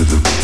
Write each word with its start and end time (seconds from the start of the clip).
to 0.00 0.06
the 0.06 0.39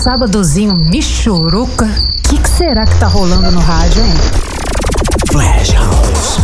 sábadozinho 0.00 0.74
michuruca. 0.74 1.84
O 1.84 2.28
que, 2.28 2.38
que, 2.38 2.48
será 2.48 2.86
que 2.86 2.98
tá 2.98 3.06
rolando 3.06 3.50
no 3.50 3.60
rádio, 3.60 4.02
hein? 4.02 4.14
Flash 5.30 5.72
House. 5.72 6.38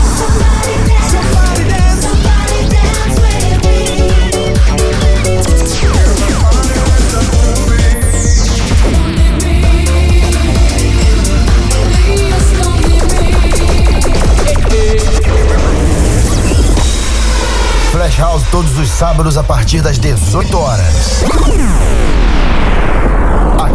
Flash 17.90 18.16
House 18.18 18.42
todos 18.50 18.78
os 18.78 18.90
sábados 18.90 19.38
a 19.38 19.42
partir 19.42 19.80
das 19.80 19.98
18 19.98 20.58
horas 20.58 21.24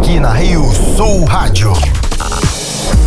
aqui 0.02 0.18
na 0.18 0.32
Rio 0.32 0.64
Sul 0.96 1.24
Rádio. 1.24 2.01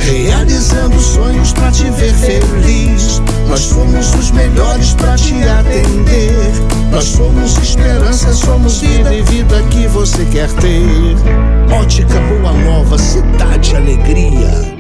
Realizando 0.06 1.00
sonhos 1.00 1.52
pra 1.54 1.72
te 1.72 1.90
ver 1.90 2.14
feliz. 2.14 3.22
Nós 3.48 3.62
somos 3.62 4.14
os 4.14 4.30
melhores 4.32 4.94
pra 4.94 5.16
te 5.16 5.34
atender. 5.44 6.52
Nós 6.92 7.06
somos 7.06 7.58
esperança, 7.58 8.32
somos 8.34 8.82
vida 8.82 9.14
e 9.14 9.24
vida 9.24 9.64
que 9.72 9.88
você 9.88 10.24
quer 10.26 10.52
ter. 10.54 11.16
Ótica 11.74 12.20
Boa 12.20 12.54
Nova, 12.54 13.00
cidade 13.00 13.76
alegria. 13.76 14.75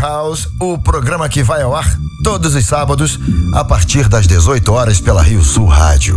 House, 0.00 0.48
o 0.60 0.78
programa 0.78 1.28
que 1.28 1.42
vai 1.42 1.62
ao 1.62 1.74
ar 1.74 1.98
todos 2.22 2.54
os 2.54 2.64
sábados 2.64 3.18
a 3.52 3.64
partir 3.64 4.08
das 4.08 4.26
18 4.26 4.72
horas 4.72 5.00
pela 5.00 5.22
Rio 5.22 5.42
Sul 5.42 5.66
Rádio. 5.66 6.16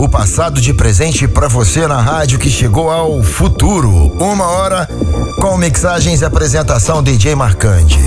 O 0.00 0.08
passado 0.08 0.60
de 0.60 0.72
presente 0.72 1.26
para 1.26 1.48
você 1.48 1.86
na 1.86 2.00
rádio 2.00 2.38
que 2.38 2.48
chegou 2.48 2.90
ao 2.90 3.22
futuro. 3.22 4.12
Uma 4.20 4.44
hora 4.44 4.88
com 5.40 5.56
mixagens 5.56 6.20
e 6.20 6.24
apresentação 6.24 7.02
DJ 7.02 7.34
Marcande. 7.34 7.98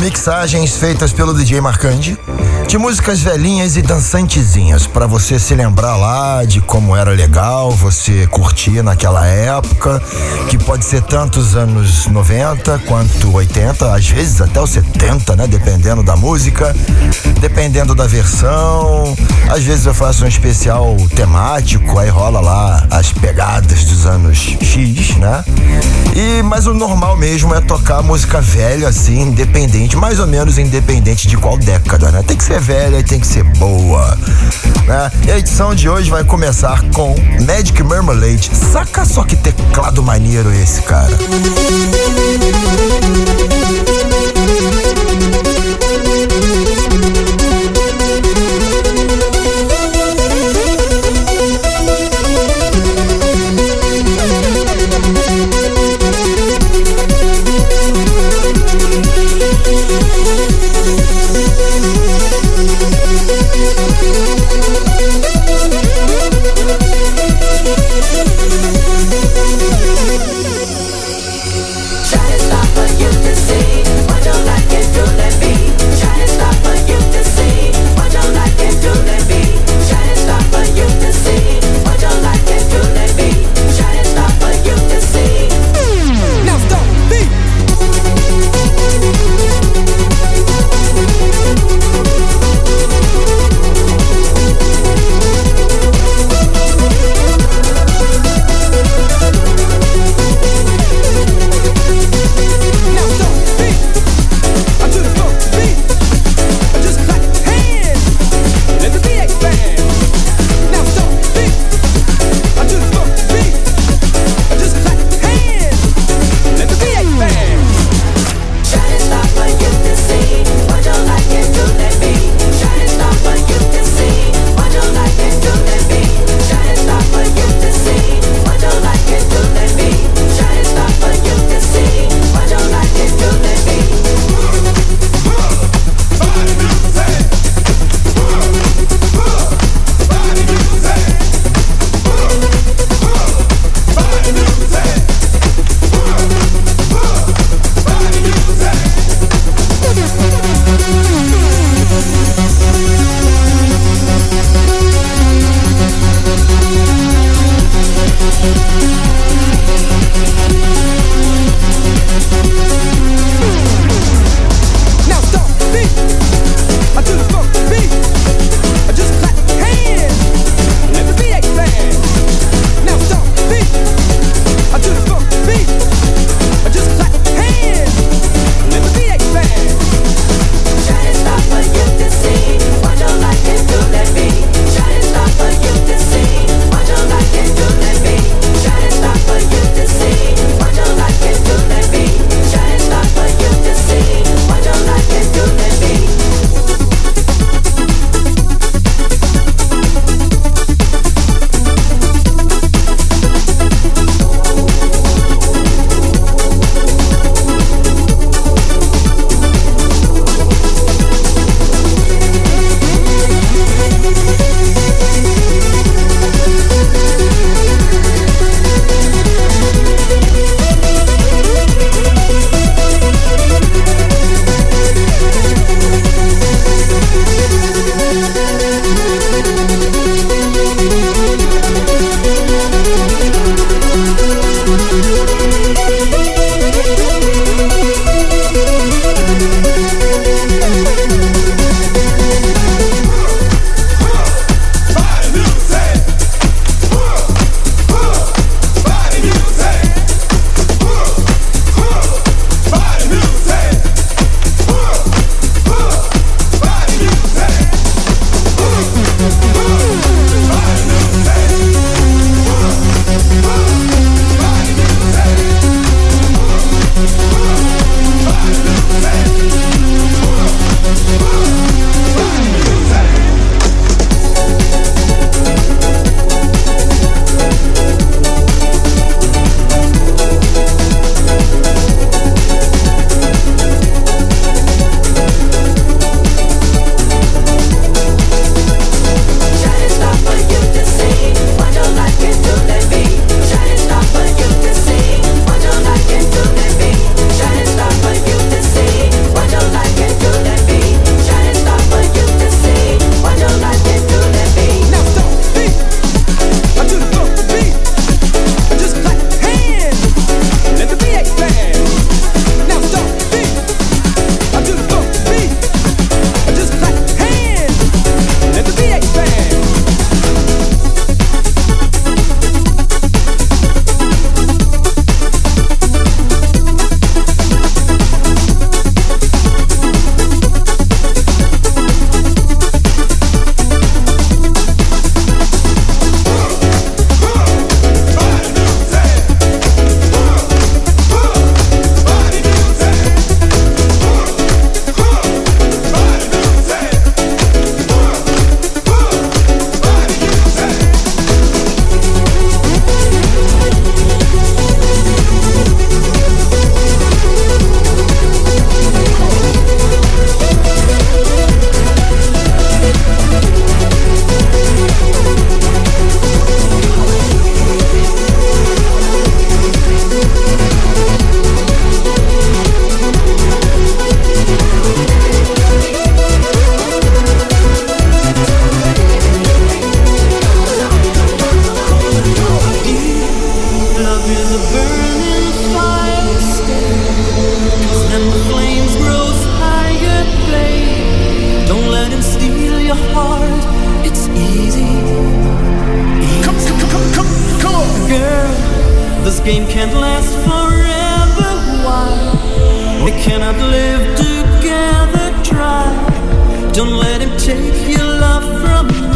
Mixagens 0.00 0.76
feitas 0.76 1.12
pelo 1.12 1.34
DJ 1.34 1.60
Marcande 1.60 2.18
de 2.66 2.78
músicas 2.78 3.20
velhinhas 3.20 3.76
e 3.76 3.82
dançantezinhas, 3.82 4.88
para 4.88 5.06
você 5.06 5.38
se 5.38 5.54
lembrar 5.54 5.96
lá 5.96 6.44
de 6.44 6.60
como 6.60 6.96
era 6.96 7.12
legal 7.12 7.70
você 7.70 8.26
curtir 8.26 8.82
naquela 8.82 9.24
época, 9.24 10.02
que 10.48 10.58
pode 10.58 10.84
ser 10.84 11.00
tanto 11.02 11.38
os 11.38 11.54
anos 11.54 12.06
90 12.08 12.80
quanto 12.80 13.32
80, 13.32 13.94
às 13.94 14.08
vezes 14.08 14.40
até 14.40 14.60
os 14.60 14.70
70, 14.70 15.36
né? 15.36 15.46
Dependendo 15.46 16.02
da 16.02 16.16
música, 16.16 16.74
dependendo 17.40 17.94
da 17.94 18.06
versão. 18.06 19.16
Às 19.48 19.62
vezes 19.62 19.86
eu 19.86 19.94
faço 19.94 20.24
um 20.24 20.28
especial 20.28 20.96
temático, 21.14 21.98
aí 21.98 22.08
rola 22.08 22.40
lá 22.40 22.84
as 22.90 23.12
pegadas 23.12 23.84
dos 23.84 24.06
anos 24.06 24.56
X, 24.60 25.16
né? 25.18 25.44
E 26.16 26.42
mas 26.42 26.66
o 26.66 26.74
normal 26.74 27.16
mesmo 27.16 27.54
é 27.54 27.60
tocar 27.60 28.02
música 28.02 28.40
velha 28.40 28.88
assim, 28.88 29.20
independente, 29.20 29.96
mais 29.96 30.18
ou 30.18 30.26
menos 30.26 30.58
independente 30.58 31.28
de 31.28 31.36
qual 31.36 31.56
década, 31.56 32.10
né? 32.10 32.24
Tem 32.26 32.36
que 32.36 32.42
ser 32.42 32.55
ser 32.56 32.60
velha 32.60 32.98
e 32.98 33.02
tem 33.02 33.18
que 33.20 33.26
ser 33.26 33.44
boa. 33.44 34.18
Né? 34.86 35.10
E 35.26 35.30
a 35.30 35.38
edição 35.38 35.74
de 35.74 35.88
hoje 35.88 36.10
vai 36.10 36.24
começar 36.24 36.82
com 36.94 37.14
Magic 37.46 37.82
Marmalade. 37.82 38.50
Saca 38.54 39.04
só 39.04 39.24
que 39.24 39.36
teclado 39.36 40.02
maneiro 40.02 40.52
esse, 40.52 40.82
cara. 40.82 41.16
Try 41.16 41.26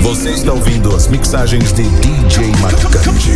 Você 0.01 0.31
está 0.31 0.51
ouvindo 0.51 0.97
as 0.97 1.09
mixagens 1.09 1.75
de 1.75 1.83
DJ 1.83 2.47
Marcante. 2.59 3.33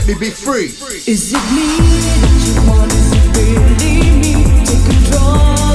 let 0.00 0.08
me 0.08 0.14
be 0.14 0.30
free. 0.30 0.72
Is 1.06 1.32
it 1.34 1.44
me 1.52 1.76
that 2.20 2.40
you 2.46 2.70
want? 2.70 2.92
Is 2.92 3.12
it 3.12 3.36
really 3.36 4.10
me? 4.16 4.64
Take 4.64 4.84
control. 4.86 5.69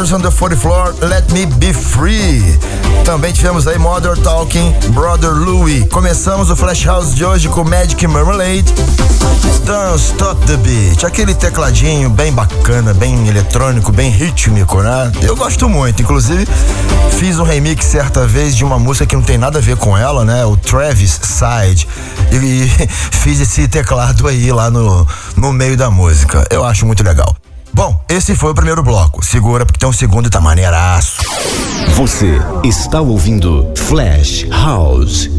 Brothers 0.00 0.14
on 0.14 0.22
the 0.22 0.30
40 0.30 0.56
Floor, 0.56 0.94
Let 1.02 1.30
Me 1.30 1.44
Be 1.44 1.74
Free. 1.74 2.58
Também 3.04 3.34
tivemos 3.34 3.66
aí 3.66 3.76
Mother 3.76 4.16
Talking, 4.16 4.72
Brother 4.94 5.30
Louie. 5.30 5.86
Começamos 5.88 6.48
o 6.48 6.56
Flash 6.56 6.86
House 6.86 7.14
de 7.14 7.22
hoje 7.22 7.50
com 7.50 7.62
Magic 7.64 8.06
Marmalade, 8.06 8.64
Don't 9.66 10.00
Stop 10.00 10.46
the 10.46 10.56
Beat, 10.56 11.04
aquele 11.04 11.34
tecladinho 11.34 12.08
bem 12.08 12.32
bacana, 12.32 12.94
bem 12.94 13.28
eletrônico, 13.28 13.92
bem 13.92 14.10
rítmico, 14.10 14.80
né? 14.80 15.12
Eu 15.20 15.36
gosto 15.36 15.68
muito, 15.68 16.00
inclusive 16.00 16.48
fiz 17.18 17.38
um 17.38 17.44
remix 17.44 17.84
certa 17.84 18.26
vez 18.26 18.56
de 18.56 18.64
uma 18.64 18.78
música 18.78 19.04
que 19.04 19.14
não 19.14 19.22
tem 19.22 19.36
nada 19.36 19.58
a 19.58 19.60
ver 19.60 19.76
com 19.76 19.94
ela, 19.98 20.24
né? 20.24 20.46
O 20.46 20.56
Travis 20.56 21.20
Side. 21.22 21.86
E, 22.32 22.36
e 22.36 22.68
fiz 22.88 23.38
esse 23.38 23.68
teclado 23.68 24.26
aí 24.26 24.50
lá 24.50 24.70
no, 24.70 25.06
no 25.36 25.52
meio 25.52 25.76
da 25.76 25.90
música. 25.90 26.46
Eu 26.48 26.64
acho 26.64 26.86
muito 26.86 27.04
legal. 27.04 27.36
Esse 28.10 28.34
foi 28.34 28.50
o 28.50 28.54
primeiro 28.56 28.82
bloco. 28.82 29.24
Segura 29.24 29.64
porque 29.64 29.78
tem 29.78 29.88
um 29.88 29.92
segundo 29.92 30.26
e 30.26 30.30
tá 30.30 30.40
maneiraço. 30.40 31.22
Você 31.94 32.40
está 32.64 33.00
ouvindo 33.00 33.72
Flash 33.76 34.48
House. 34.50 35.30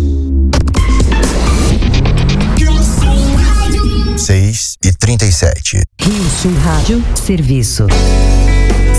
6 4.15 4.77
e 4.85 4.93
37. 4.93 5.81
Rio 5.99 6.29
Sul 6.41 6.53
Rádio 6.63 7.03
Serviço. 7.13 7.87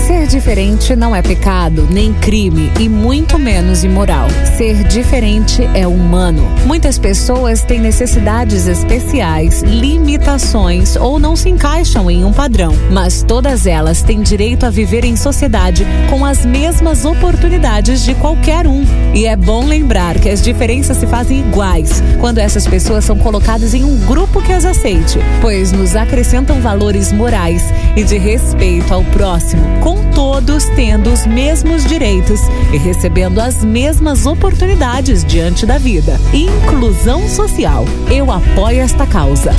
Ser 0.05 0.27
diferente 0.27 0.97
não 0.97 1.15
é 1.15 1.21
pecado, 1.21 1.87
nem 1.89 2.13
crime 2.13 2.69
e 2.77 2.89
muito 2.89 3.39
menos 3.39 3.85
imoral. 3.85 4.27
Ser 4.57 4.83
diferente 4.83 5.63
é 5.73 5.87
humano. 5.87 6.43
Muitas 6.65 6.99
pessoas 6.99 7.61
têm 7.61 7.79
necessidades 7.79 8.67
especiais, 8.67 9.61
limitações 9.61 10.97
ou 10.97 11.19
não 11.19 11.37
se 11.37 11.47
encaixam 11.47 12.11
em 12.11 12.25
um 12.25 12.33
padrão, 12.33 12.73
mas 12.91 13.23
todas 13.23 13.65
elas 13.65 14.01
têm 14.01 14.21
direito 14.21 14.65
a 14.65 14.69
viver 14.69 15.05
em 15.05 15.15
sociedade 15.15 15.87
com 16.09 16.25
as 16.25 16.45
mesmas 16.45 17.05
oportunidades 17.05 18.03
de 18.03 18.13
qualquer 18.13 18.67
um. 18.67 18.83
E 19.13 19.25
é 19.25 19.37
bom 19.37 19.65
lembrar 19.65 20.19
que 20.19 20.29
as 20.29 20.41
diferenças 20.41 20.97
se 20.97 21.07
fazem 21.07 21.39
iguais 21.39 22.03
quando 22.19 22.39
essas 22.39 22.67
pessoas 22.67 23.05
são 23.05 23.17
colocadas 23.17 23.73
em 23.73 23.85
um 23.85 23.97
grupo 24.05 24.41
que 24.41 24.51
as 24.51 24.65
aceite, 24.65 25.17
pois 25.39 25.71
nos 25.71 25.95
acrescentam 25.95 26.59
valores 26.59 27.13
morais 27.13 27.63
e 27.95 28.03
de 28.03 28.17
respeito 28.17 28.93
ao 28.93 29.03
próximo, 29.05 29.63
com 29.79 29.92
todos 30.13 30.65
tendo 30.75 31.11
os 31.11 31.25
mesmos 31.25 31.85
direitos 31.85 32.41
e 32.71 32.77
recebendo 32.77 33.39
as 33.39 33.63
mesmas 33.63 34.25
oportunidades 34.25 35.23
diante 35.23 35.65
da 35.65 35.77
vida. 35.77 36.19
Inclusão 36.33 37.27
social. 37.29 37.85
Eu 38.09 38.31
apoio 38.31 38.81
esta 38.81 39.05
causa. 39.05 39.51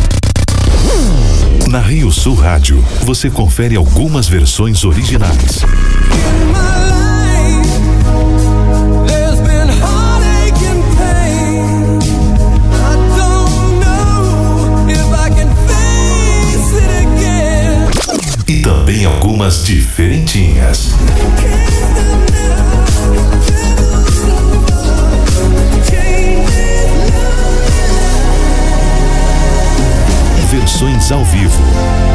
Na 1.68 1.80
Rio 1.80 2.12
Sul 2.12 2.34
Rádio, 2.34 2.84
você 3.02 3.30
confere 3.30 3.74
algumas 3.74 4.28
versões 4.28 4.84
originais. 4.84 5.64
Também 18.94 19.04
algumas 19.04 19.64
diferentinhas. 19.64 20.90
Versões 30.48 31.10
ao 31.10 31.24
vivo. 31.24 32.13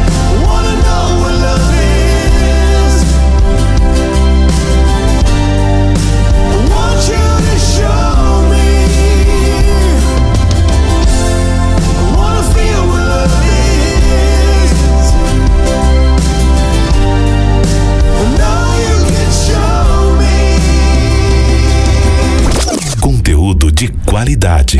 Qualidade. 24.10 24.78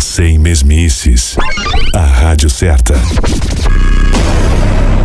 Sem 0.00 0.38
mesmices. 0.38 1.36
A 1.94 2.00
rádio 2.00 2.48
certa. 2.48 2.94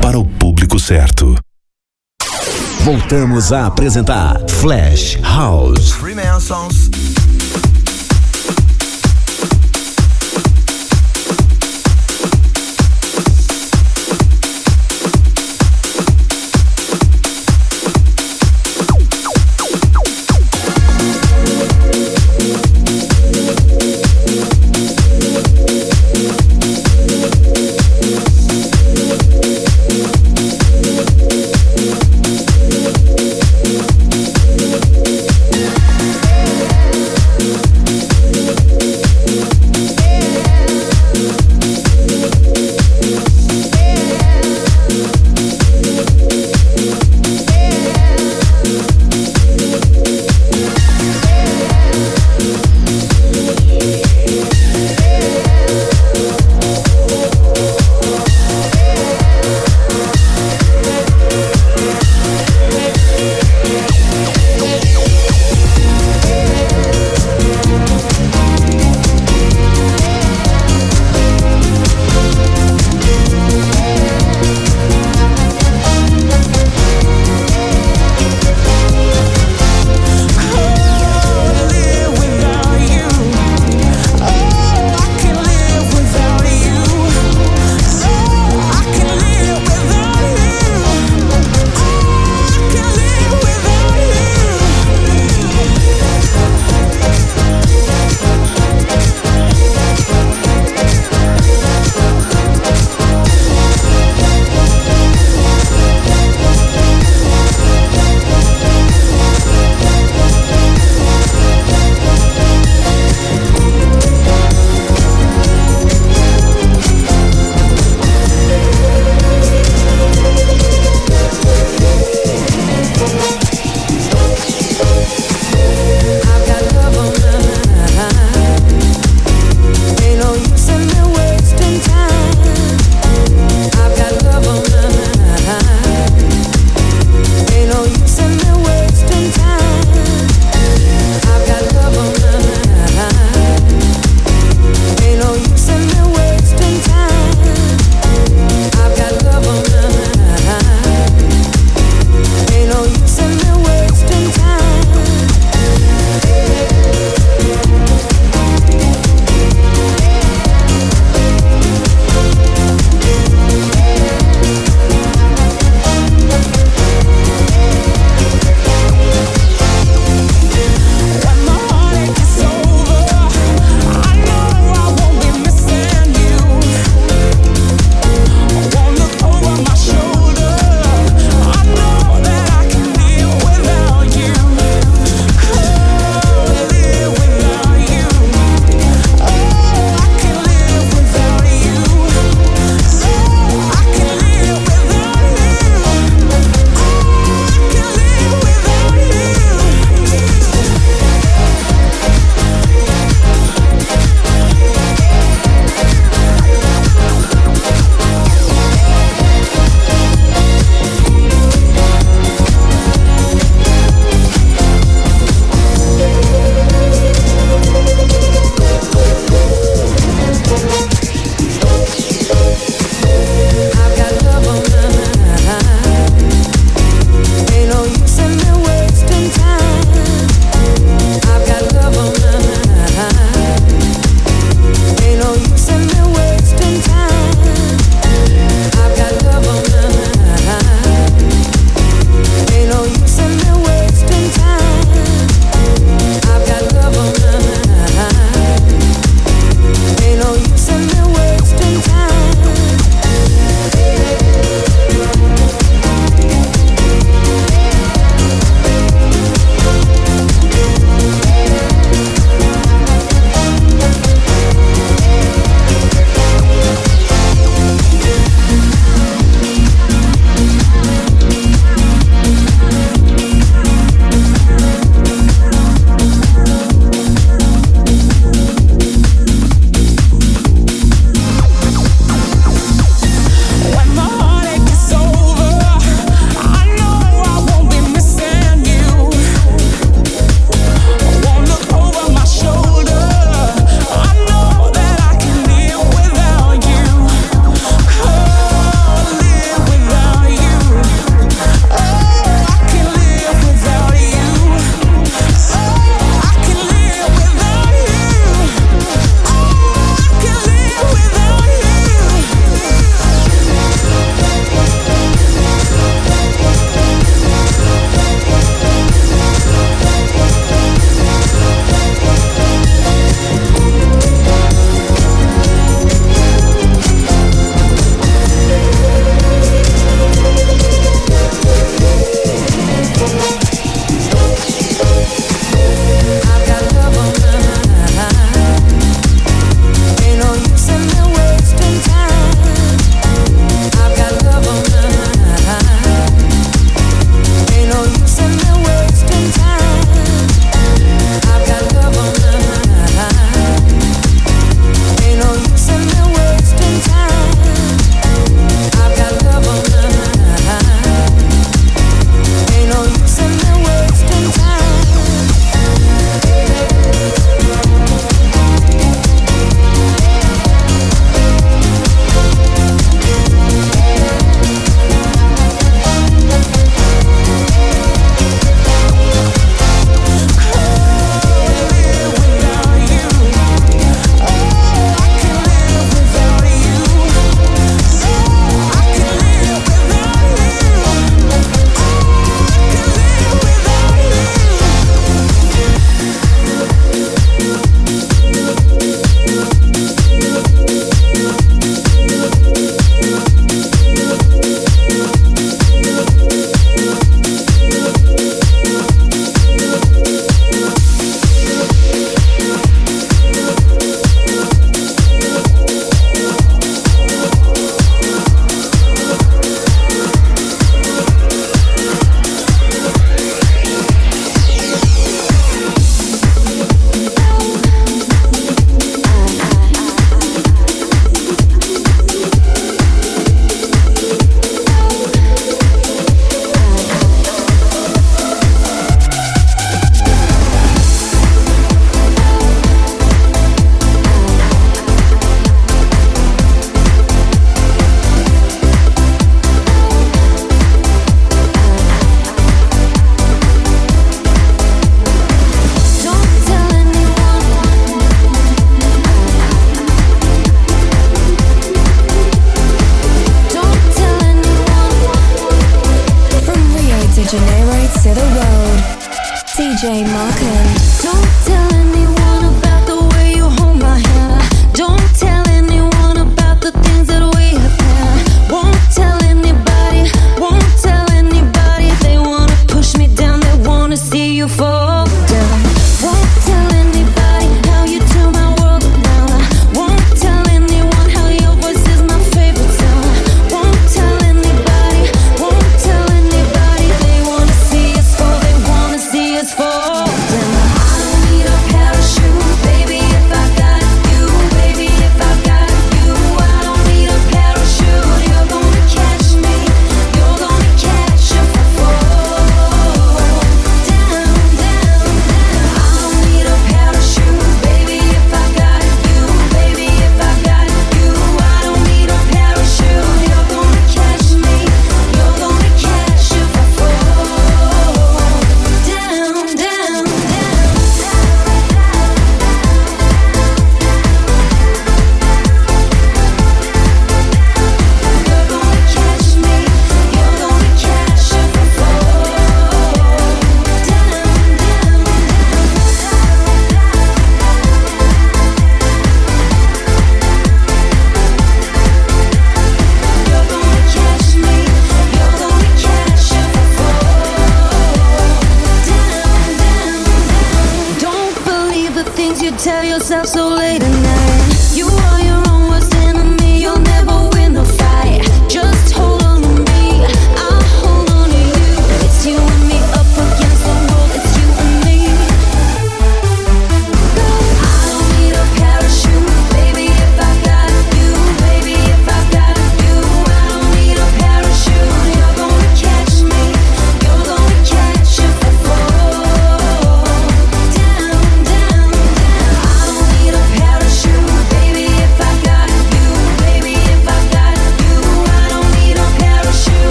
Para 0.00 0.16
o 0.16 0.24
público 0.24 0.78
certo. 0.78 1.34
Voltamos 2.82 3.52
a 3.52 3.66
apresentar 3.66 4.38
Flash 4.48 5.18
House. 5.22 5.90
Freemasons. 5.90 6.88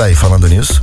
Aí, 0.00 0.14
falando 0.14 0.48
nisso. 0.48 0.82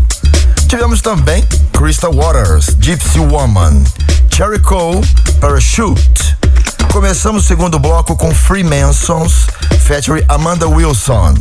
Tivemos 0.68 1.02
também 1.02 1.44
Crystal 1.74 2.14
Waters, 2.14 2.68
Gypsy 2.80 3.20
Woman, 3.20 3.84
Cherry 4.32 4.60
Cole, 4.60 5.02
Parachute. 5.42 6.38
Começamos 6.92 7.44
o 7.44 7.48
segundo 7.48 7.80
bloco 7.80 8.16
com 8.16 8.34
Freemasons, 8.34 9.48
featuring 9.80 10.24
Amanda 10.30 10.68
Wilson. 10.68 11.34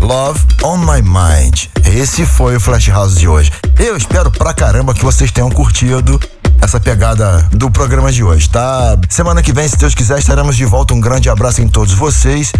Love 0.00 0.40
on 0.62 0.78
My 0.78 1.00
Mind. 1.00 1.68
Esse 1.86 2.26
foi 2.26 2.56
o 2.56 2.60
Flash 2.60 2.88
House 2.88 3.16
de 3.16 3.26
hoje. 3.26 3.50
Eu 3.78 3.96
espero 3.96 4.30
pra 4.30 4.52
caramba 4.52 4.92
que 4.92 5.02
vocês 5.02 5.30
tenham 5.30 5.50
curtido 5.50 6.20
essa 6.60 6.78
pegada 6.78 7.48
do 7.52 7.70
programa 7.70 8.12
de 8.12 8.22
hoje, 8.22 8.48
tá? 8.50 8.98
Semana 9.08 9.42
que 9.42 9.52
vem, 9.54 9.66
se 9.66 9.78
Deus 9.78 9.94
quiser, 9.94 10.18
estaremos 10.18 10.54
de 10.54 10.66
volta. 10.66 10.92
Um 10.92 11.00
grande 11.00 11.30
abraço 11.30 11.62
em 11.62 11.68
todos 11.68 11.94
vocês. 11.94 12.52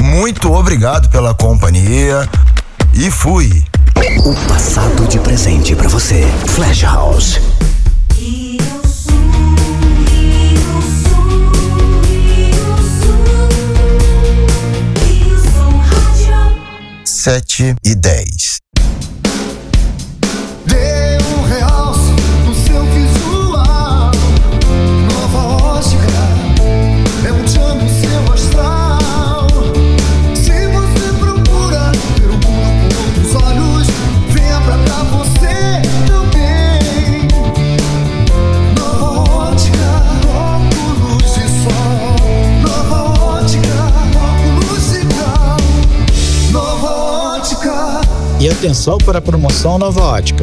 Muito 0.00 0.52
obrigado 0.52 1.08
pela 1.08 1.34
companhia 1.34 2.28
e 2.94 3.10
fui. 3.10 3.64
O 4.24 4.48
passado 4.48 5.08
de 5.08 5.18
presente 5.18 5.74
pra 5.74 5.88
você. 5.88 6.22
Flash 6.54 6.82
House. 6.82 7.40
Sete 17.04 17.74
e 17.84 17.94
dez. 17.96 18.58
Atenção 48.58 48.98
para 48.98 49.18
a 49.18 49.22
promoção 49.22 49.78
Nova 49.78 50.02
Ótica. 50.02 50.42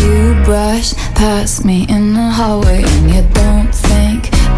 You 0.00 0.42
brush 0.44 0.94
past 1.14 1.64
me 1.64 1.86
in 1.88 2.14
the 2.14 2.30
hallway 2.30 2.82
and 2.82 3.10
you 3.14 3.22
don't 3.34 3.59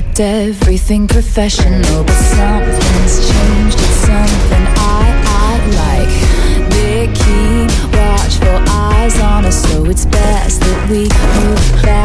kept 0.00 0.18
everything 0.18 1.06
professional, 1.06 2.02
but 2.02 2.18
something's 2.34 3.30
changed. 3.30 3.78
It's 3.78 4.00
something 4.08 4.66
I, 4.76 5.06
I 5.24 5.52
like. 5.80 6.68
They 6.70 7.06
watchful 7.96 8.58
eyes 8.74 9.16
on 9.20 9.44
us, 9.44 9.62
so 9.62 9.84
it's 9.84 10.04
best 10.06 10.62
that 10.62 10.90
we 10.90 11.02
move 11.02 11.82
fast 11.82 12.03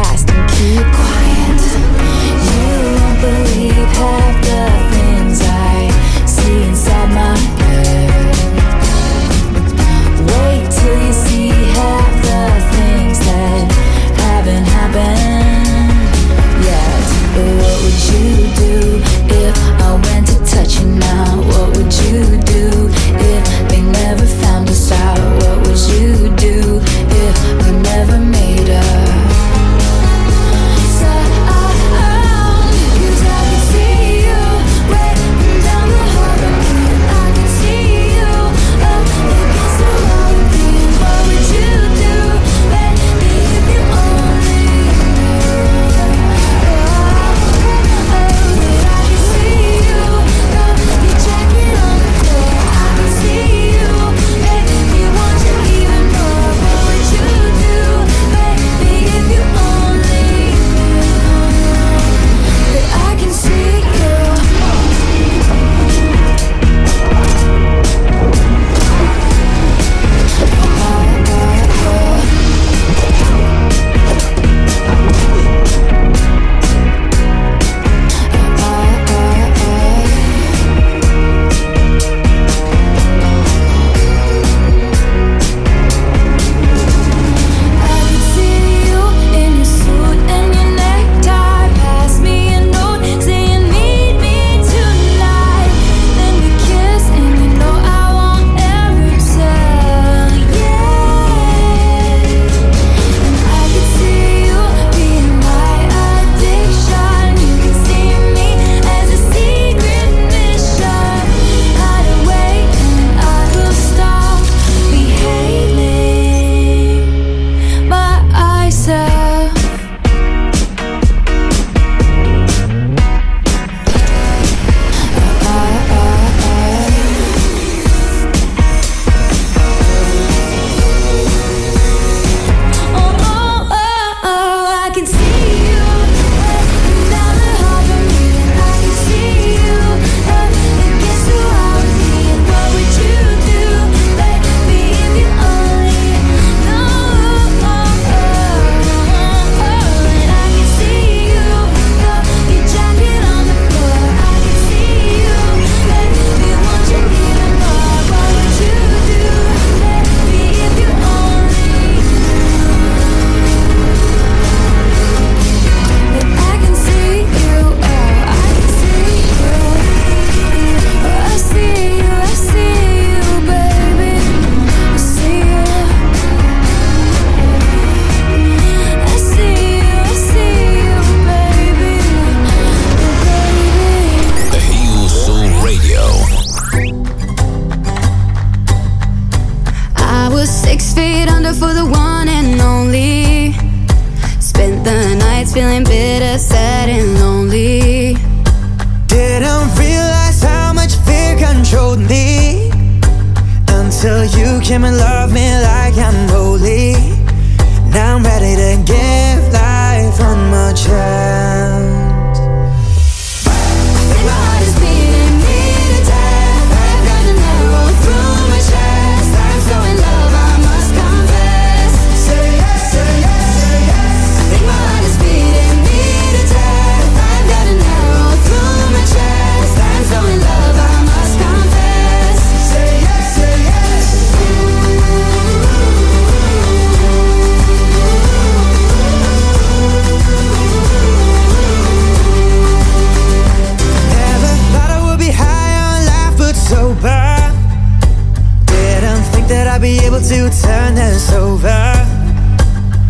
to 250.30 250.48
turn 250.62 250.94
this 250.94 251.32
over. 251.32 251.92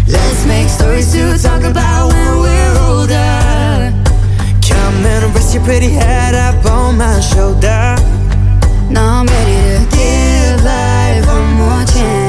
Let's 0.08 0.46
make 0.46 0.68
stories 0.70 1.12
to 1.12 1.36
talk 1.36 1.64
about 1.64 2.08
when 2.08 2.38
we're 2.38 2.78
older. 2.88 3.92
Come 4.66 5.04
and 5.04 5.34
rest 5.34 5.52
your 5.52 5.62
pretty 5.62 5.90
head 5.90 6.34
up 6.34 6.64
on 6.64 6.96
my 6.96 7.20
shoulder. 7.20 7.94
Now 8.88 9.20
I'm 9.20 9.26
ready 9.26 9.84
to 9.84 9.96
give 9.96 10.64
life 10.64 11.26
one 11.26 11.52
more 11.58 11.84
chance. 11.84 12.19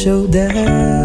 Show 0.00 0.26
that 0.28 0.99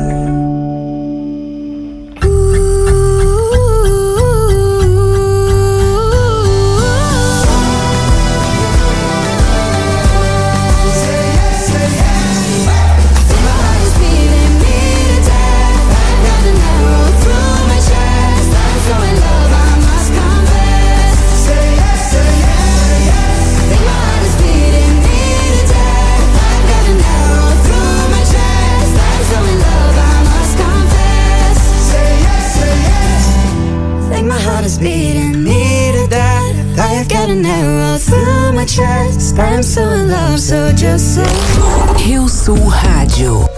chest. 38.76 39.40
I'm 39.40 39.64
so 39.64 39.90
in 39.92 40.10
love, 40.10 40.40
so 40.40 40.72
just 40.74 41.16
say. 41.16 42.12
Eu 42.12 42.28
sou 42.28 42.56
rádio. 42.68 43.55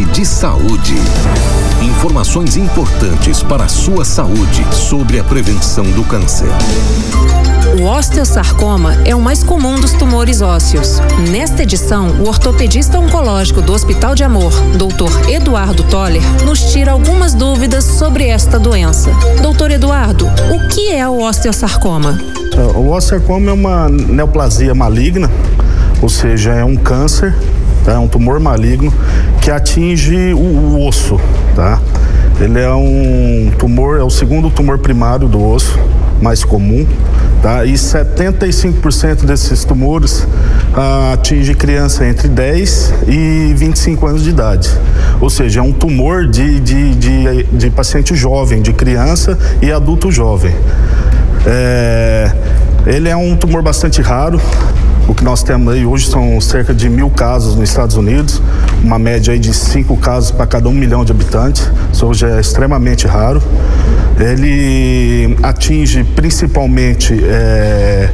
De 0.00 0.24
saúde. 0.24 0.94
Informações 1.82 2.56
importantes 2.56 3.42
para 3.42 3.64
a 3.64 3.68
sua 3.68 4.06
saúde 4.06 4.66
sobre 4.72 5.18
a 5.20 5.24
prevenção 5.24 5.84
do 5.84 6.02
câncer. 6.04 6.48
O 7.78 7.84
osteosarcoma 7.84 8.94
é 9.04 9.14
o 9.14 9.20
mais 9.20 9.44
comum 9.44 9.78
dos 9.78 9.92
tumores 9.92 10.40
ósseos. 10.40 10.98
Nesta 11.30 11.62
edição, 11.62 12.08
o 12.22 12.26
ortopedista 12.26 12.98
oncológico 12.98 13.60
do 13.60 13.74
Hospital 13.74 14.14
de 14.14 14.24
Amor, 14.24 14.50
Dr. 14.78 15.28
Eduardo 15.28 15.82
Toller, 15.84 16.22
nos 16.46 16.72
tira 16.72 16.92
algumas 16.92 17.34
dúvidas 17.34 17.84
sobre 17.84 18.28
esta 18.28 18.58
doença. 18.58 19.10
Doutor 19.42 19.70
Eduardo, 19.70 20.26
o 20.26 20.68
que 20.68 20.90
é 20.90 21.06
o 21.06 21.20
osteosarcoma? 21.20 22.18
O 22.74 22.90
osteosarcoma 22.92 23.50
é 23.50 23.52
uma 23.52 23.90
neoplasia 23.90 24.74
maligna, 24.74 25.30
ou 26.00 26.08
seja, 26.08 26.52
é 26.52 26.64
um 26.64 26.76
câncer, 26.76 27.34
é 27.86 27.98
um 27.98 28.08
tumor 28.08 28.40
maligno 28.40 28.92
que 29.42 29.50
atinge 29.50 30.32
o, 30.32 30.38
o 30.38 30.86
osso, 30.86 31.20
tá? 31.54 31.80
Ele 32.40 32.60
é 32.60 32.72
um 32.72 33.52
tumor, 33.58 33.98
é 33.98 34.02
o 34.02 34.10
segundo 34.10 34.48
tumor 34.50 34.78
primário 34.78 35.28
do 35.28 35.44
osso, 35.44 35.78
mais 36.20 36.44
comum, 36.44 36.86
tá? 37.42 37.64
E 37.64 37.72
75% 37.72 39.24
desses 39.24 39.64
tumores 39.64 40.26
ah, 40.74 41.14
atinge 41.14 41.54
criança 41.54 42.06
entre 42.06 42.28
10 42.28 42.94
e 43.08 43.52
25 43.56 44.06
anos 44.06 44.22
de 44.22 44.30
idade. 44.30 44.70
Ou 45.20 45.28
seja, 45.28 45.58
é 45.58 45.62
um 45.62 45.72
tumor 45.72 46.26
de, 46.28 46.60
de, 46.60 46.94
de, 46.94 47.42
de 47.44 47.70
paciente 47.70 48.14
jovem, 48.14 48.62
de 48.62 48.72
criança 48.72 49.36
e 49.60 49.72
adulto 49.72 50.10
jovem. 50.10 50.54
É, 51.44 52.32
ele 52.86 53.08
é 53.08 53.16
um 53.16 53.36
tumor 53.36 53.62
bastante 53.62 54.00
raro. 54.00 54.40
O 55.08 55.14
que 55.14 55.24
nós 55.24 55.42
temos 55.42 55.74
aí 55.74 55.84
hoje 55.84 56.08
são 56.08 56.40
cerca 56.40 56.72
de 56.72 56.88
mil 56.88 57.10
casos 57.10 57.56
nos 57.56 57.68
Estados 57.68 57.96
Unidos, 57.96 58.40
uma 58.82 58.98
média 58.98 59.32
aí 59.32 59.38
de 59.38 59.54
cinco 59.54 59.96
casos 59.96 60.30
para 60.30 60.46
cada 60.46 60.68
um 60.68 60.72
milhão 60.72 61.04
de 61.04 61.12
habitantes. 61.12 61.70
Isso 61.92 62.06
hoje 62.06 62.26
é 62.26 62.40
extremamente 62.40 63.06
raro. 63.06 63.42
Ele 64.18 65.36
atinge 65.42 66.04
principalmente 66.04 67.18
é, 67.24 68.10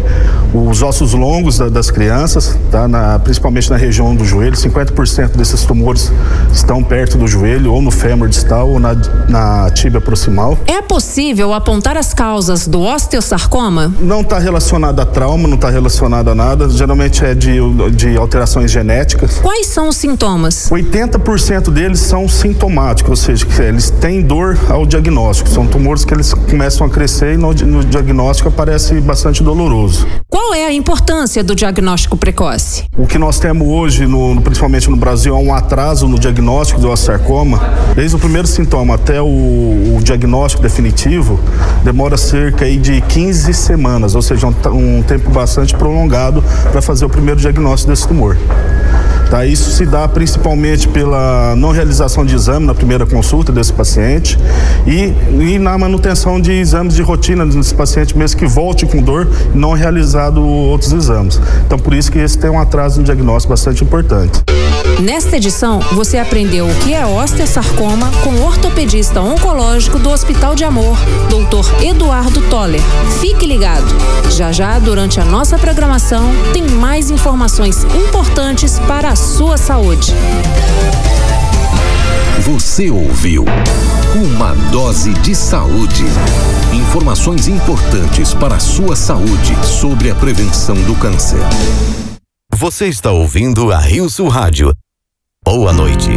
os 0.54 0.82
ossos 0.82 1.12
longos 1.14 1.58
da- 1.58 1.68
das 1.68 1.90
crianças, 1.90 2.58
tá? 2.70 2.86
Na- 2.88 3.18
principalmente 3.18 3.70
na 3.70 3.76
região 3.76 4.14
do 4.14 4.24
joelho. 4.24 4.56
50% 4.56 5.36
desses 5.36 5.62
tumores 5.64 6.12
estão 6.52 6.82
perto 6.82 7.18
do 7.18 7.26
joelho, 7.26 7.72
ou 7.72 7.82
no 7.82 7.90
fêmur 7.90 8.28
distal, 8.28 8.68
ou 8.70 8.78
na, 8.80 8.94
na 9.28 9.70
tíbia 9.70 10.00
proximal. 10.00 10.56
É 10.66 10.80
possível 10.80 11.52
apontar 11.52 11.96
as 11.96 12.14
causas 12.14 12.66
do 12.66 12.80
osteosarcoma? 12.82 13.92
Não 14.00 14.20
está 14.22 14.38
relacionado 14.38 15.00
a 15.00 15.04
trauma, 15.06 15.46
não 15.48 15.56
está 15.56 15.68
relacionado 15.70 16.28
a 16.30 16.34
nada. 16.34 16.68
Geralmente 16.68 17.24
é 17.24 17.34
de, 17.34 17.58
de 17.94 18.16
alterações 18.16 18.70
genéticas. 18.70 19.38
Quais 19.40 19.66
são 19.66 19.88
os 19.88 19.96
sintomas? 19.96 20.68
80% 20.70 21.70
deles 21.70 22.00
são 22.00 22.28
sintomáticos, 22.28 23.10
ou 23.10 23.16
seja, 23.16 23.46
eles 23.62 23.90
têm 23.90 24.22
dor 24.22 24.58
ao 24.68 24.86
diagnóstico. 24.86 25.48
São 25.48 25.66
tumores 25.66 26.04
que 26.04 26.14
eles 26.14 26.32
começam 26.32 26.86
a 26.86 26.90
crescer 26.90 27.34
e 27.34 27.36
no, 27.36 27.52
no 27.52 27.84
diagnóstico 27.84 28.48
aparece 28.48 29.00
bastante 29.00 29.42
doloroso. 29.42 30.06
Qual 30.40 30.55
é 30.55 30.66
a 30.66 30.73
importância 30.73 31.43
do 31.43 31.52
diagnóstico 31.52 32.16
precoce? 32.16 32.85
O 32.97 33.09
que 33.09 33.19
nós 33.19 33.40
temos 33.40 33.66
hoje, 33.66 34.06
no- 34.06 34.40
principalmente 34.40 34.89
no 34.89 34.97
Brasil, 34.97 35.35
é 35.35 35.39
um 35.39 35.52
atraso 35.52 36.06
no 36.06 36.16
diagnóstico 36.16 36.81
do 36.81 36.89
osteosarcoma. 36.89 37.60
Desde 37.97 38.15
o 38.15 38.20
primeiro 38.20 38.47
sintoma 38.47 38.94
até 38.94 39.20
o, 39.20 39.27
o 39.27 39.98
diagnóstico 40.01 40.62
definitivo, 40.62 41.40
demora 41.82 42.16
cerca 42.16 42.65
de 42.70 43.01
15 43.01 43.52
semanas, 43.52 44.15
ou 44.15 44.23
seja, 44.23 44.47
um, 44.47 44.98
um 44.98 45.02
tempo 45.02 45.28
bastante 45.31 45.74
prolongado 45.74 46.40
para 46.70 46.81
fazer 46.81 47.05
o 47.05 47.09
primeiro 47.10 47.40
diagnóstico 47.40 47.90
desse 47.90 48.06
tumor. 48.06 48.36
Tá, 49.30 49.44
isso 49.44 49.70
se 49.70 49.84
dá 49.84 50.09
principalmente 50.09 50.88
pela 50.88 51.55
não 51.55 51.70
realização 51.70 52.24
de 52.24 52.34
exame 52.34 52.64
na 52.64 52.74
primeira 52.74 53.05
consulta 53.05 53.52
desse 53.52 53.72
paciente 53.72 54.38
e, 54.86 55.12
e 55.38 55.59
na 55.59 55.76
manutenção 55.76 56.40
de 56.40 56.50
exames 56.52 56.94
de 56.94 57.02
rotina 57.02 57.44
desse 57.44 57.74
paciente, 57.74 58.16
mesmo 58.16 58.38
que 58.38 58.46
volte 58.46 58.86
com 58.86 59.02
dor, 59.02 59.28
não 59.55 59.72
realizado 59.72 60.42
outros 60.42 60.92
exames. 60.92 61.38
Então, 61.66 61.78
por 61.78 61.92
isso 61.92 62.10
que 62.10 62.18
esse 62.18 62.38
tem 62.38 62.48
um 62.48 62.59
atraso 62.59 63.00
no 63.00 63.05
diagnóstico 63.05 63.50
bastante 63.50 63.84
importante. 63.84 64.42
Nesta 65.00 65.36
edição, 65.36 65.78
você 65.92 66.18
aprendeu 66.18 66.66
o 66.66 66.74
que 66.76 66.92
é 66.92 67.06
osteosarcoma 67.06 68.10
com 68.24 68.30
o 68.30 68.44
ortopedista 68.44 69.20
oncológico 69.20 69.98
do 69.98 70.10
Hospital 70.10 70.56
de 70.56 70.64
Amor, 70.64 70.96
Dr. 71.28 71.84
Eduardo 71.84 72.40
Toller. 72.48 72.80
Fique 73.20 73.46
ligado. 73.46 73.86
Já 74.30 74.50
já, 74.50 74.78
durante 74.78 75.20
a 75.20 75.24
nossa 75.24 75.56
programação, 75.56 76.30
tem 76.52 76.62
mais 76.62 77.10
informações 77.10 77.84
importantes 77.84 78.80
para 78.80 79.10
a 79.10 79.16
sua 79.18 79.56
saúde. 79.56 80.14
Você 82.40 82.88
ouviu 82.88 83.44
uma 84.14 84.54
dose 84.70 85.12
de 85.14 85.34
saúde. 85.34 86.04
Informações 86.72 87.48
importantes 87.48 88.32
para 88.32 88.54
a 88.54 88.60
sua 88.60 88.94
saúde 88.94 89.56
sobre 89.66 90.08
a 90.10 90.14
prevenção 90.14 90.76
do 90.82 90.94
câncer. 90.94 91.40
Você 92.54 92.86
está 92.86 93.10
ouvindo 93.10 93.72
a 93.72 93.78
Rio 93.78 94.08
Sul 94.08 94.28
Rádio. 94.28 94.72
Boa 95.44 95.72
noite. 95.72 96.10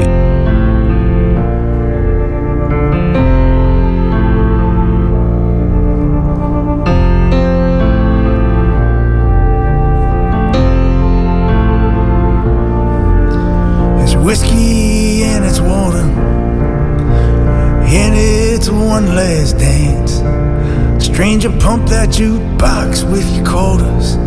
One 18.71 19.15
last 19.15 19.57
dance. 19.57 20.13
Stranger, 21.03 21.49
pump 21.59 21.89
that 21.89 22.09
jukebox 22.09 23.09
with 23.11 23.27
your 23.35 23.45
quarters. 23.45 24.17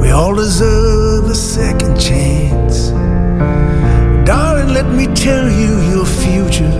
We 0.00 0.10
all 0.10 0.34
deserve 0.34 1.30
a 1.30 1.34
second 1.34 1.98
chance. 1.98 2.90
Darling, 4.26 4.74
let 4.74 4.86
me 4.86 5.06
tell 5.14 5.48
you 5.50 5.80
your 5.92 6.06
future. 6.06 6.72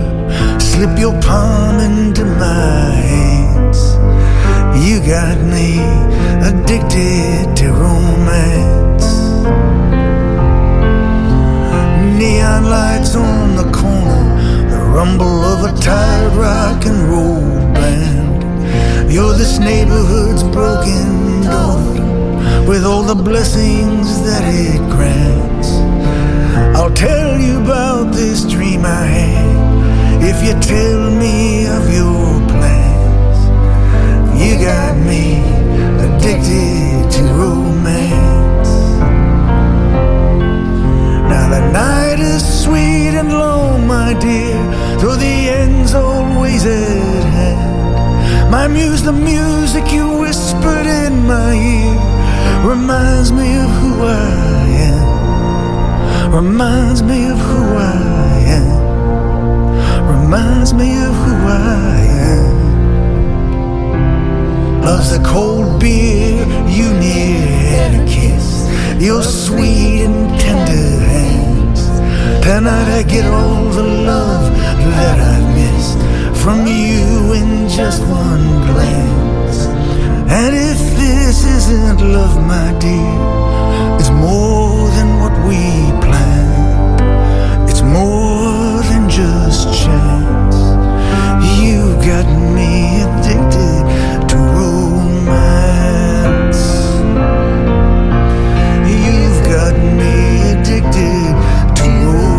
Slip 0.58 0.98
your 0.98 1.18
palm 1.22 1.78
into 1.80 2.24
my 2.24 2.90
hands. 3.10 3.80
You 4.84 5.00
got 5.00 5.38
me 5.40 5.78
addicted 6.50 7.56
to 7.56 7.72
romance. 7.72 9.06
Neon 12.18 12.64
lights 12.64 13.14
on 13.14 13.56
the 13.56 13.63
rumble 15.04 15.44
of 15.44 15.60
a 15.70 15.80
tired 15.80 16.32
rock 16.32 16.86
and 16.86 16.98
roll 17.10 17.42
band. 17.74 19.12
You're 19.12 19.34
this 19.34 19.58
neighborhood's 19.58 20.42
broken 20.42 21.42
daughter, 21.42 22.64
with 22.66 22.84
all 22.86 23.02
the 23.02 23.20
blessings 23.30 24.22
that 24.22 24.44
it 24.44 24.80
grants. 24.94 25.68
I'll 26.76 26.94
tell 26.94 27.38
you 27.38 27.60
about 27.62 28.14
this 28.14 28.44
dream 28.44 28.86
I 28.86 29.04
had 29.18 30.24
if 30.30 30.36
you 30.46 30.54
tell 30.74 31.10
me 31.22 31.66
of 31.66 31.84
your 31.92 32.40
plans. 32.52 33.38
You 34.40 34.52
got 34.70 34.96
me 35.10 35.24
addicted 36.04 37.10
to 37.14 37.22
romance. 37.34 38.23
Now 41.44 41.60
the 41.60 41.72
night 41.72 42.20
is 42.20 42.42
sweet 42.64 43.12
and 43.20 43.28
long, 43.28 43.86
my 43.86 44.14
dear, 44.18 44.56
though 44.98 45.14
the 45.14 45.50
end's 45.60 45.92
always 45.92 46.64
at 46.64 47.24
hand. 47.36 48.50
My 48.50 48.66
muse, 48.66 49.02
the 49.02 49.12
music 49.12 49.92
you 49.92 50.08
whispered 50.20 50.86
in 50.86 51.26
my 51.26 51.52
ear, 51.52 52.00
reminds 52.66 53.30
me 53.30 53.58
of 53.58 53.68
who 53.78 54.04
I 54.04 54.68
am. 54.88 56.32
Reminds 56.32 57.02
me 57.02 57.26
of 57.26 57.38
who 57.38 57.62
I 57.76 58.38
am. 58.60 58.80
Reminds 60.22 60.72
me 60.72 60.96
of 60.96 61.14
who 61.24 61.34
I 61.46 62.00
am. 62.32 62.54
Love's 64.80 65.10
the 65.14 65.22
cold 65.22 65.78
beer 65.78 66.46
you 66.66 66.90
near 66.94 67.36
and 67.84 67.96
a 68.00 68.04
kiss. 68.10 68.64
Your 68.98 69.22
sweet 69.22 70.04
and 70.06 70.40
tender 70.40 71.04
hands. 71.04 71.33
Cannot 72.44 72.88
I 72.88 73.02
get 73.02 73.24
all 73.24 73.64
the 73.70 73.82
love 73.82 74.52
that 74.52 75.18
I've 75.18 75.48
missed 75.56 75.98
from 76.42 76.66
you 76.66 77.32
in 77.32 77.66
just 77.70 78.02
one 78.02 78.60
glance? 78.68 79.64
And 80.28 80.54
if 80.54 80.78
this 81.00 81.42
isn't 81.42 82.00
love, 82.02 82.36
my 82.46 82.70
dear, 82.78 83.16
it's 83.98 84.10
more 84.10 84.90
than 84.90 85.20
what 85.22 85.32
we 85.48 85.56
planned. 86.04 87.00
It's 87.70 87.80
more 87.80 88.82
than 88.90 89.08
just 89.08 89.72
chance. 89.82 90.58
You 91.64 91.96
got 92.04 92.28
me 92.52 93.00
addicted 93.06 93.84
to 94.28 94.36
romance. 94.60 95.82
You've 98.84 99.40
got 99.48 99.74
me 99.98 100.12
addicted 100.52 101.32
to 101.80 101.88
romance. 101.88 102.33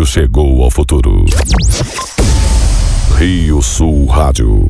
Rádio 0.00 0.06
chegou 0.06 0.62
ao 0.62 0.70
futuro. 0.70 1.24
Rio 3.18 3.60
Sul 3.60 4.06
Rádio. 4.06 4.66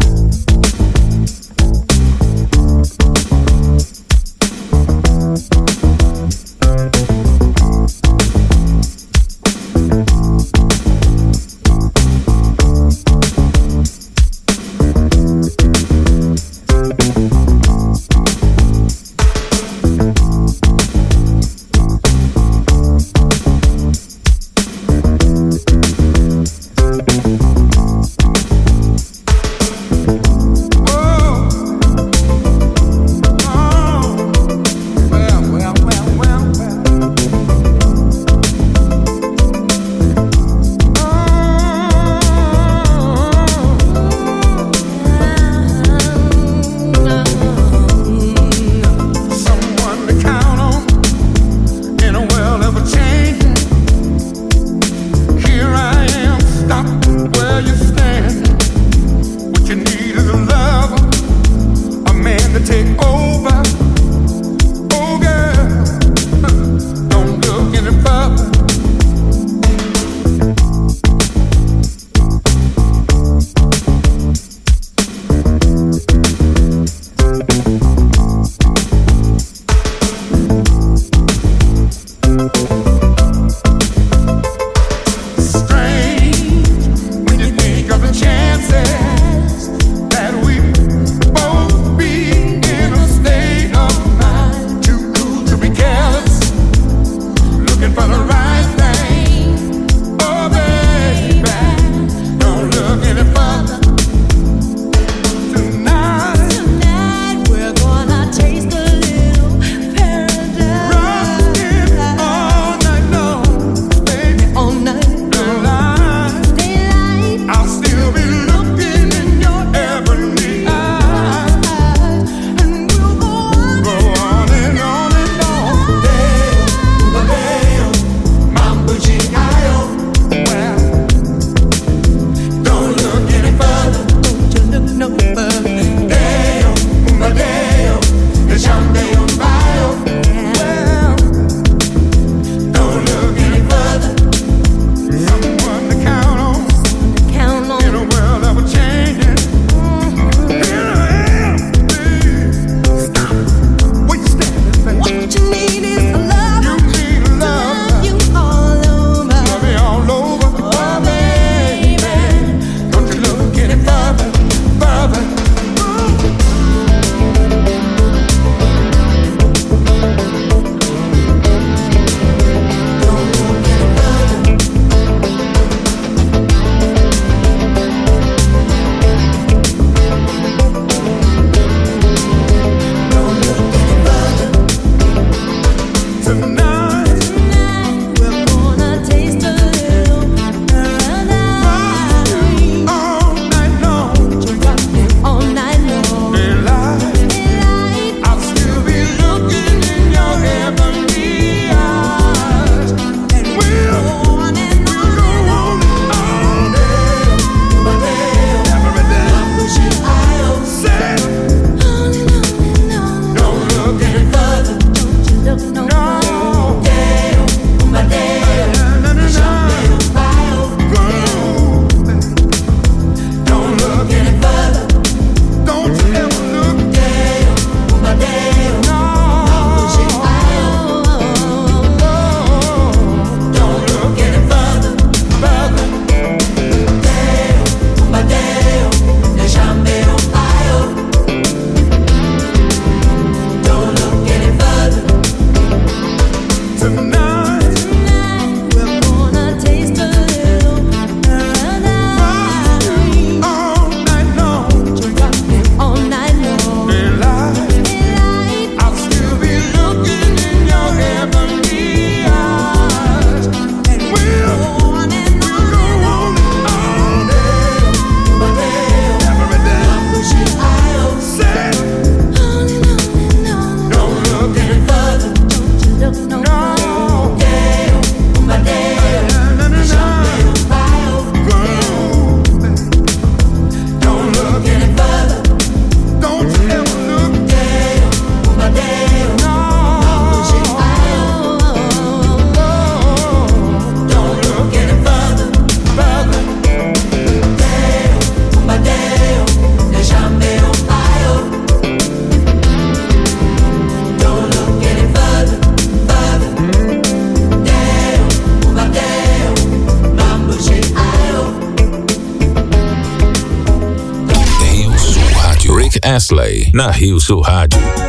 Na 316.72 316.90
Rio 316.90 317.18
Sul 317.20 317.42
Rádio. 317.42 317.99